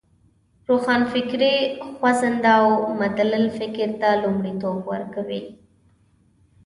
روښانفکري 0.69 1.55
خوځنده 1.95 2.53
او 2.61 2.67
مدلل 3.01 3.45
فکر 3.59 3.89
ته 4.01 4.09
لومړیتوب 4.23 4.77
ورکوی. 4.91 5.43